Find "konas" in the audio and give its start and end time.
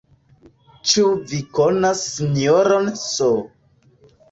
1.59-2.03